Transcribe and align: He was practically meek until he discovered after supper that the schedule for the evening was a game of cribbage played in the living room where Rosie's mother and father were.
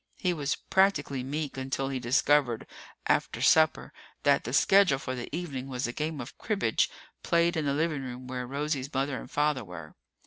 He 0.17 0.33
was 0.33 0.55
practically 0.55 1.21
meek 1.21 1.57
until 1.57 1.89
he 1.89 1.99
discovered 1.99 2.65
after 3.05 3.39
supper 3.39 3.93
that 4.23 4.45
the 4.45 4.51
schedule 4.51 4.97
for 4.97 5.13
the 5.13 5.29
evening 5.31 5.67
was 5.67 5.85
a 5.85 5.93
game 5.93 6.19
of 6.19 6.35
cribbage 6.39 6.89
played 7.21 7.55
in 7.55 7.65
the 7.65 7.73
living 7.75 8.01
room 8.01 8.25
where 8.25 8.47
Rosie's 8.47 8.91
mother 8.91 9.19
and 9.19 9.29
father 9.29 9.63
were. 9.63 9.93